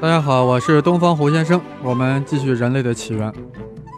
[0.00, 1.60] 大家好，我是东方胡先生。
[1.82, 3.34] 我们继续人类的起源。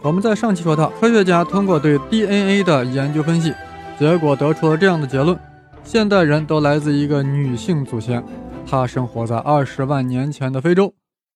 [0.03, 3.53] 我们在上期说到，科学家通过对 DNA 的研究分析，
[3.99, 5.39] 结果得出了这样的结论：
[5.83, 8.25] 现代人都来自一个女性祖先，
[8.65, 10.95] 她生活在二十万年前的非洲，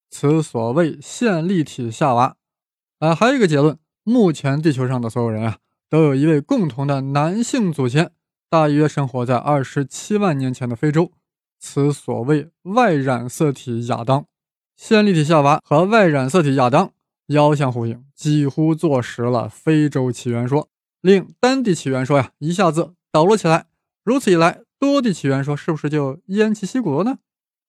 [0.10, 2.36] 此所谓线粒体夏娃。
[2.98, 5.58] 啊，还有一个结论：目前地球上的所有人啊，
[5.92, 8.10] 都有一位共同的男性祖先，
[8.50, 11.12] 大约生活在二十七万年前的非洲，
[11.60, 14.26] 此所谓外染色体亚当。
[14.76, 16.92] 线粒体夏娃和外染色体亚当
[17.28, 20.70] 遥相呼应，几乎坐实了非洲起源说，
[21.02, 23.66] 令单地起源说呀一下子倒落起来。
[24.04, 27.18] 如此一来，多地起源说是不是就偃旗息鼓了呢？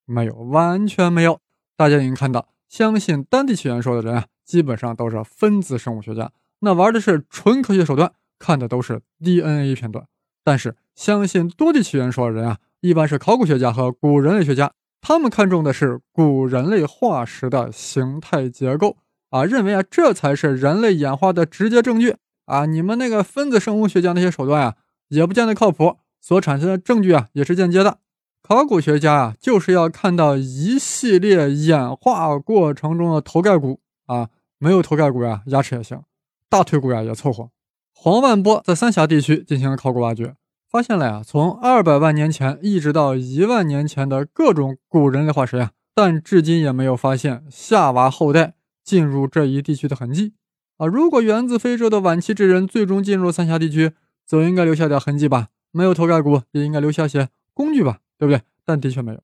[0.04, 1.40] 没有，完全没有。
[1.76, 10.06] 大家已经看到，相信单地起源说的人啊，基本上都是分子生物学家，那玩的是纯科学手段，看的都是 DNA 片段。
[10.44, 14.72] 但是相信多地起源说的人啊，一般是考古学家和古人类学家。
[15.00, 18.96] 他们看重的是古人类化石的形态结构
[19.30, 22.16] 啊，认为啊这才是人类演化的直接证据
[22.46, 22.66] 啊。
[22.66, 24.74] 你们那个分子生物学家那些手段啊，
[25.08, 27.98] 也不见得靠谱，所产生的证据啊也是间接的。
[28.42, 36.02] 考古学家啊，就是要看到一系列演化过程中的头盖骨啊，没有头盖骨呀，牙齿也行，
[36.48, 37.50] 大腿骨呀也凑合。
[37.92, 40.34] 黄万波在三峡地区进行了考古挖掘。
[40.76, 48.52] 发现了呀，从二百万年前一直到一万年前的各种古人类化石呀，但至今也没有发现夏娃后代
[48.84, 50.34] 进入这一地区的痕迹
[50.76, 50.86] 啊。
[50.86, 53.92] 如果源自非洲的晚期智人最终进入三峡地区，
[54.26, 55.48] 总应该留下点痕迹吧？
[55.70, 58.00] 没有头盖骨，也应该留下些工具吧？
[58.18, 58.42] 对不对？
[58.66, 59.22] 但的确没有。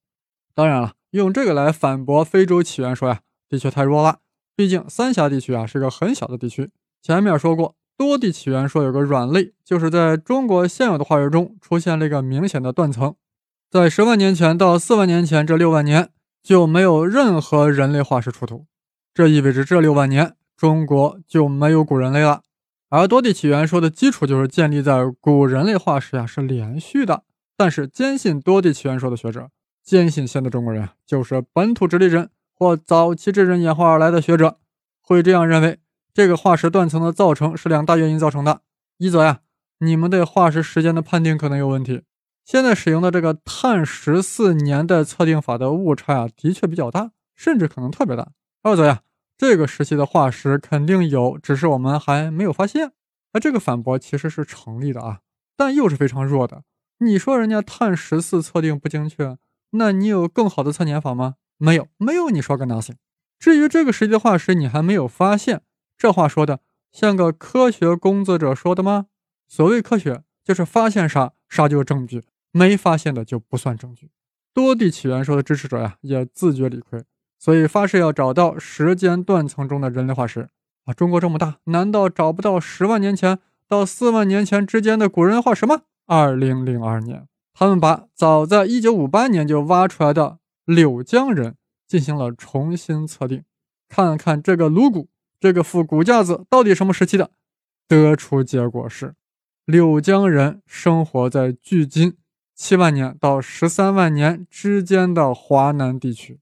[0.54, 4.20] 当然了，用这个来反驳非洲起源说呀，的确太弱了。
[4.56, 6.70] 毕竟三峡地区啊是个很小的地区。
[7.02, 7.74] 前面说过。
[8.02, 13.14] 多地起源说有个软肋，就是在中国现有的化石中出现了一个明显的断层，
[13.70, 16.08] 在十万年前到四万年前这六万年
[16.42, 18.66] 就没有任何人类化石出土，
[19.14, 22.42] 这意味着这六万年中国就没有古人类了。
[22.88, 27.22] 而多地起源说的基础就是建立在古人类化石呀是连续的，
[27.56, 29.48] 但是坚信多地起源说的学者，
[29.84, 34.58] 坚信现代中国人就是本土直立人或早期智人演化而来的学者，
[35.00, 35.78] 会这样认为。
[36.14, 38.62] 这个化石断层的造成是两大原因造成的。
[38.98, 39.40] 一则呀，
[39.78, 42.02] 你们对化石时间的判定可能有问题。
[42.44, 48.32] 现在使用的这个碳十四年代测定法的误差啊，的确比较大，甚至可能特别大。
[48.62, 49.02] 二则呀，
[49.38, 52.92] 这个时期的化石肯定有，只是我们还没有发现。
[53.32, 55.20] 那这个反驳其实是成立的啊，
[55.56, 56.64] 但又是非常弱的。
[56.98, 59.38] 你说人家碳十四测定不精确，
[59.70, 61.36] 那你有更好的测年法吗？
[61.58, 62.30] 没有，没有。
[62.30, 62.96] 你说个 nothing。
[63.38, 65.62] 至于这个时期的化石，你还没有发现。
[65.96, 66.60] 这话说的
[66.90, 69.06] 像个科学工作者说的吗？
[69.48, 74.10] 所谓科学，就是发现啥啥就是证据，没发现的就不算证据。
[74.54, 77.02] 多地起源说的支持者呀，也自觉理亏，
[77.38, 80.48] 所以发誓要找到时间断层中的人类化石
[80.84, 80.92] 啊！
[80.92, 85.82] 中国这么大，难道找不到十万年前到四万年前之间的古人化石吗？
[86.06, 93.44] 二零零二年，他们把早在一九五八年就挖出来的柳江人进行了重新测定，
[93.88, 95.08] 看看这个颅骨。
[95.42, 97.32] 这个副骨架子到底什么时期的？
[97.88, 99.16] 得出结果是，
[99.64, 102.16] 柳江人生活在距今
[102.54, 106.38] 七万年到十三万年之间的华南地区。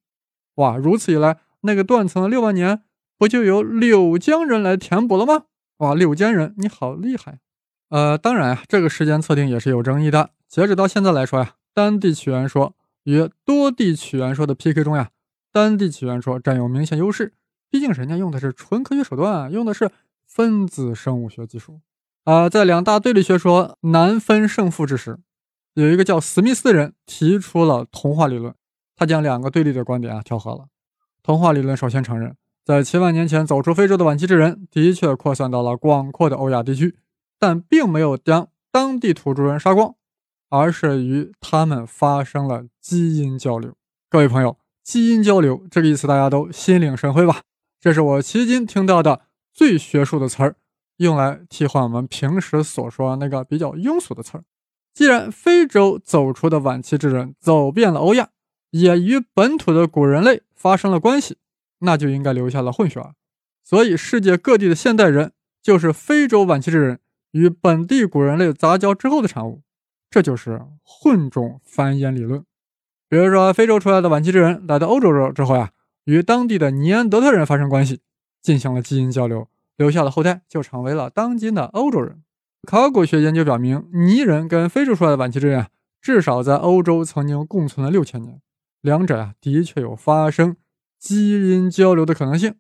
[0.57, 2.83] 哇，如此一来，那个断层的六万年
[3.17, 5.45] 不就由柳江人来填补了吗？
[5.79, 7.39] 哇，柳江人你好厉害！
[7.89, 10.33] 呃，当然啊，这个时间测定也是有争议的。
[10.47, 12.75] 截止到现在来说呀，单地起源说
[13.05, 15.09] 与多地起源说的 PK 中呀，
[15.51, 17.33] 单地起源说占有明显优势。
[17.71, 19.91] 毕竟人家用的是纯科学手段，用的是
[20.27, 21.81] 分子生物学技术
[22.25, 22.49] 啊。
[22.49, 25.19] 在两大对立学说难分胜负之时，
[25.75, 28.55] 有一个叫史密斯的人提出了童话理论。
[28.97, 30.67] 他将两个对立的观点啊调和了。
[31.23, 32.37] 童话理论首先承认，
[32.67, 36.99] 在七万年前走出非洲的晚期智人的确扩散到了广阔的欧亚地区，
[37.39, 39.95] 但并没有将当地土著人杀光，
[40.51, 43.75] 而是与他们发生了基因交流。
[44.11, 47.41] 各位朋友，基因交流这个意思大家都心领神会吧？
[47.81, 49.23] 这是我迄今听到的
[49.55, 50.57] 最学术的词儿，
[50.99, 54.45] 用来替换我们平时所说那个比较庸俗的词儿。
[54.93, 58.29] 既然非洲走出的晚期智人走遍了欧亚，
[58.71, 61.39] 也与本土的古人类发生了关系，
[61.79, 63.15] 那就应该留下了混血儿。
[63.65, 67.01] 所以，世界各地的现代人就是非洲晚期智人
[67.31, 69.63] 与本地古人类杂交之后的产物。
[70.11, 72.45] 这就是混种繁衍理论。
[73.09, 75.71] 比如说，非洲出来的晚期智人来到欧洲之后呀。
[76.11, 78.01] 与当地的尼安德特人发生关系，
[78.43, 79.47] 进行了基因交流，
[79.77, 82.25] 留下的后代就成为了当今的欧洲人。
[82.67, 85.69] 考古学研究表明，尼人跟非洲出来的晚期智人，
[86.03, 88.41] 至少在欧洲曾经共存了六千年，
[88.81, 90.57] 两者啊的确有发生
[90.99, 92.57] 基因交流的可能性，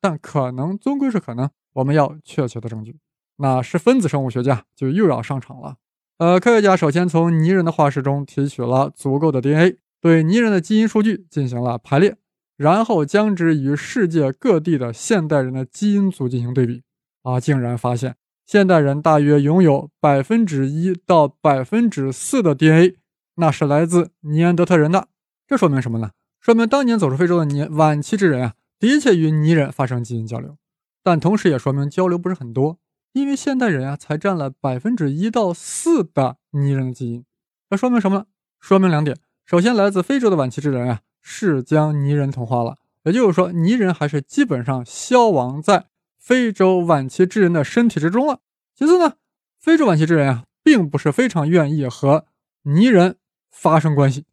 [0.00, 2.96] 但可能终归是可能，我们要确切的证据。
[3.36, 5.76] 那是分子生物学家就又要上场了。
[6.16, 12.16] 呃，科学家首先从泥人的化石中提取了足够的 DNA，对泥人的基因数据进行了排列，
[12.56, 16.82] 然后将之与世界各地的现代人的基因组进行对比，
[17.22, 18.16] 啊，竟然发现
[18.46, 22.98] 现代人大约拥有百分之一到百分之四的 DNA，
[23.36, 25.08] 那是来自尼安德特人的。
[25.46, 26.12] 这说明什么呢？
[26.40, 30.56] 说明当年走出非洲的尼晚期之人啊，的确与泥人发生基因交流，
[31.02, 32.78] 但同时也说明交流不是很多。
[33.12, 37.24] 因为现代人啊，才占了百分之一到四的泥人基因，
[37.70, 38.26] 这说明什么？
[38.60, 39.16] 说明两点：
[39.46, 45.86] 首先，来自非洲的晚期之人啊，是将泥人同化了，也就是说，泥人还是基本上消亡在
[46.18, 48.40] 非洲晚期智人的身体之中了。
[48.74, 49.14] 其次呢，
[49.58, 52.26] 非洲晚期智人啊，并不是非常愿意和
[52.64, 53.16] 泥人
[53.50, 54.26] 发生关系，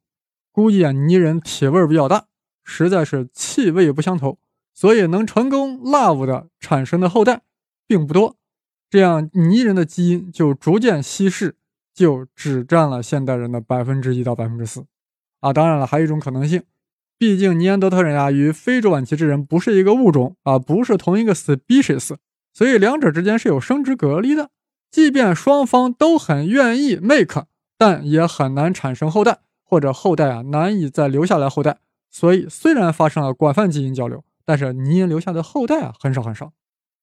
[0.51, 2.25] 估计啊，泥人体味比较大，
[2.65, 4.37] 实在是气味不相投，
[4.73, 7.41] 所以能成功 love 的产生的后代
[7.87, 8.35] 并不多。
[8.89, 11.55] 这样，泥人的基因就逐渐稀释，
[11.93, 14.85] 就只占了现代人的百分之一到百分之四。
[15.39, 16.61] 啊，当然了，还有一种可能性，
[17.21, 22.15] 毕竟尼安德特人呀与非洲晚期智人不是一个物种啊，不是同一个 species，
[22.51, 24.49] 所以两者之间是有生殖隔离的。
[24.89, 27.45] 即便双方都很愿意 make，
[27.77, 31.77] 但也很难产生后代，或者后代啊难以再留下来后代。
[32.09, 36.53] 所以，虽然发生了广泛基因交流，但是泥人留下的后代啊很少很少。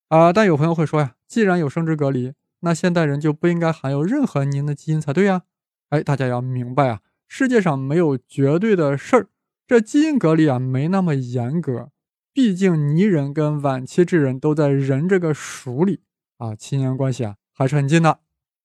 [0.08, 2.32] 啊，但有朋友会说呀，既然有生殖隔离，
[2.62, 5.42] 那现代人就不应该含有任何泥人的基因才对呀？
[5.90, 9.28] 哎，大家要明白啊，世界上没有绝对的事儿，
[9.68, 11.90] 这基因隔离啊没那么严格，
[12.32, 16.00] 毕竟泥人跟晚期智人都在人这个属里
[16.38, 18.20] 啊，亲缘关系啊还是很近的。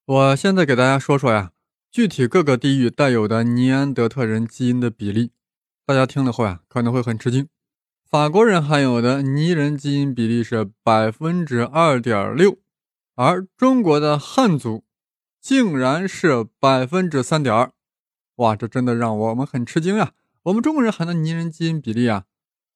[0.05, 1.51] 我现在给大家说说呀，
[1.91, 5.31] 具体各个地域带有的尼安德特人基因的比例，
[5.85, 7.49] 大家听了后呀可能会很吃惊。
[8.09, 12.59] 法国人含有的泥人基因比例是百分之二点六，
[13.15, 14.85] 而中国的汉族
[15.41, 17.73] 竟然是百分之三点二，
[18.37, 20.13] 哇，这真的让我们很吃惊呀！
[20.43, 22.25] 我们中国人含的泥人基因比例啊，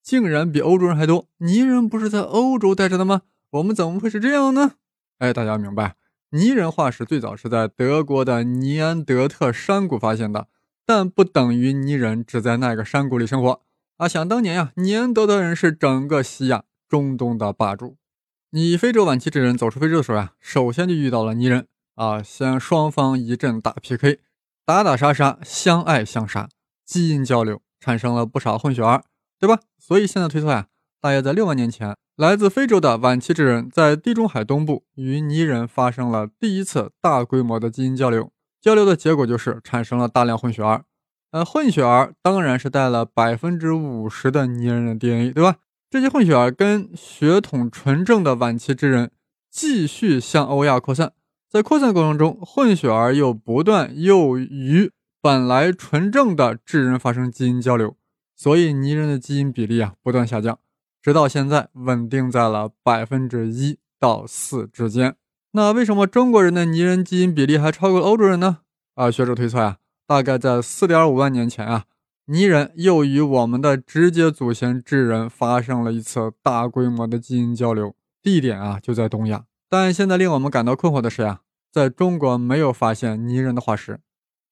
[0.02, 1.28] 竟然比欧洲人还多。
[1.40, 3.24] 泥人不是在欧洲待着的吗？
[3.52, 4.76] 我们怎么会是这样呢？
[5.20, 5.96] 哎，大家明白，
[6.30, 10.48] 泥人化石最早是在德国的尼安德特山谷发现的，
[10.86, 13.62] 但不等于泥人只在那个山谷里生活。
[13.98, 17.98] 啊，想当年呀，尼安德特人是整个西亚、中东的霸主。
[18.52, 24.22] 你非洲晚期智人走出非洲的时候呀，首先就遇到了泥人啊，先双方一阵大 PK，
[24.64, 26.48] 打打杀杀，相爱相杀，
[26.88, 29.04] 基因交流产生了不少混血儿，
[29.38, 29.60] 对吧？
[29.78, 30.68] 所以现在推测呀，
[31.02, 38.32] 大约在六万年前，来自非洲的晚期智人在地中海东部与泥人发生了第一次大规模的基因交流，
[38.62, 40.86] 交流的结果就是产生了大量混血儿。
[41.32, 45.58] 呃，混血儿当然是带了百分之五十的泥人的 DNA，对吧？
[45.90, 49.12] 这些混血儿跟血统纯正的晚期智人
[49.52, 51.12] 继续向欧亚扩散，
[51.50, 57.96] 在扩散过程中，混血儿又不断又与本来纯正的智人发生基因交流，
[58.36, 60.60] 所以泥人的基因比例啊不断下降，
[61.02, 65.16] 直到现在稳定在了百分之一到四之间。
[65.52, 68.60] 那为什么中国人的泥人基因比例还超过欧洲人呢？
[68.96, 69.78] 啊，学者推测啊。
[70.06, 71.84] 大概在四点五万年前啊，
[72.28, 79.44] 泥人又与我们的直接祖先智人发生了一次大规模的基因交流，地点啊就在东亚。
[79.68, 84.00] 但现在令我们感到困惑的是呀，在中国没有发现泥人的化石。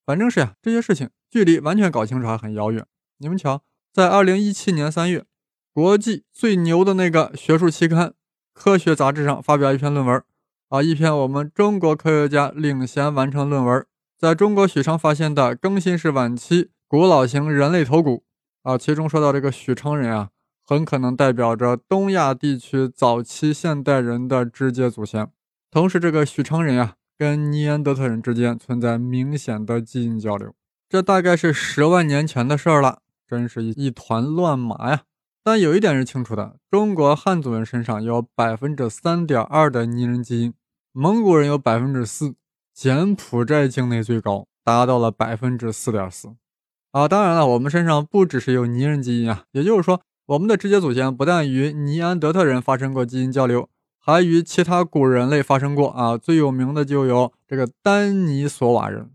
[0.06, 2.86] 反正是呀，这些事情距离完全搞清楚还很遥远。
[3.18, 5.26] 你们瞧，在二零一七年三月，
[5.74, 8.10] 国际最牛的那个学术期刊
[8.54, 10.24] 《科学》杂志上发表一篇论文，
[10.70, 13.86] 啊，一篇我们中国科学家领衔完成论文。
[14.18, 18.24] 在中国许昌发现的更新世晚期古老型人类头骨
[18.64, 20.30] 啊，其中说到这个许昌人啊，
[20.64, 25.30] 很可能代表着东亚地区早期现代人的直接祖先。
[25.70, 30.54] 同时，这个许昌人啊，跟尼安德特人之间存在明显的基因交流，
[30.90, 35.04] 这大概是十万年前的事儿了，真是一一团乱麻呀。
[35.44, 40.54] 但有一点是清楚的，中国汉族人身上有百分之三点二的泥人基因，
[40.92, 42.36] 蒙古人有百分之四。
[42.74, 46.36] 柬埔寨境内最高，达到了百分之四点四，
[46.92, 53.70] 啊，当然了，我们身上不只是有泥人基因啊，也就是说，我们的直接祖先不但与尼安德特人发生过基因交流，
[54.06, 59.10] 还与其他古人类发生过啊，最有名的就有这个丹尼索瓦人，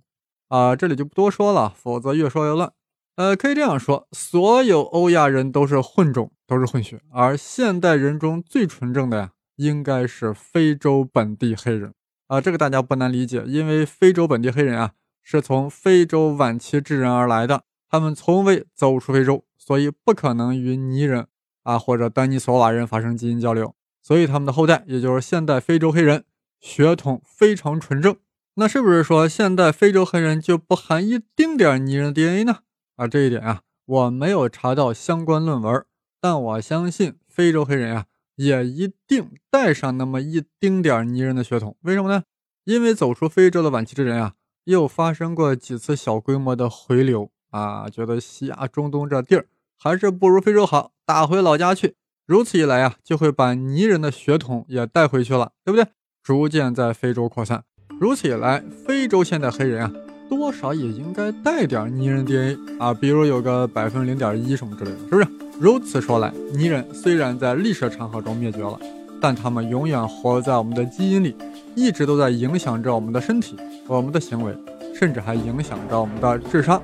[0.48, 2.72] 啊，这里就不多说了，否则越说越乱。
[3.14, 11.94] 呃，可以这样说，所有欧亚人都是混种，都是混血，而现代人中最纯正的呀，应该是非洲本地黑人。
[12.26, 14.90] 啊，这个大家不难理解，因为非洲本地黑人啊
[15.22, 21.28] 是从非洲晚期智人而来的，他们从未走出非洲，所以不可能与泥人
[21.62, 26.24] 啊或者丹尼索瓦人发生基因交流，所以他们的后代也就是现代非洲黑人
[26.60, 28.16] 血统非常纯正。
[28.54, 32.58] 那是不是说现代非洲黑人就不含一丁点儿拟人 DNA 呢？
[32.96, 35.84] 啊，这一点啊，我没有查到相关论文，
[36.20, 41.76] 但我相信非洲黑人啊，也一定带上那么一丁点儿拟人的血统。
[41.82, 42.24] 为什么呢？
[42.64, 49.46] 因为走出非洲的晚期之人啊，又发生过几次小规模的回流啊，觉得西亚、中东这地儿
[49.78, 51.94] 还是不如非洲好，打回老家去。
[52.30, 55.84] 如此一来啊，就会把泥人的血统也带回去了，对不对？
[56.22, 57.64] 逐渐在非洲扩散。
[57.98, 59.92] 如此一来，非洲现代黑人啊，
[60.28, 65.26] 多少也应该带点泥人 DNA 啊，比如有个百分之零点一什么之类的，是不是？
[65.58, 68.78] 如此说来，泥人虽然在历史长河中灭绝了，
[69.20, 71.34] 但他们永远活在我们的基因里，
[71.74, 73.56] 一直都在影响着我们的身体、
[73.88, 74.56] 我们的行为，
[74.94, 76.80] 甚至还影响着我们的智商。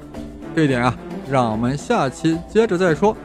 [0.57, 0.99] 这一点啊，
[1.31, 3.17] 让我们下期接着再说。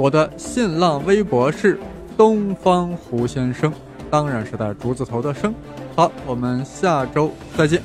[0.00, 1.78] 我的新浪微博是
[2.16, 3.70] 东方胡先生。
[4.10, 5.54] 当然是带竹字头的生。
[5.94, 7.82] 好，我们下周再见。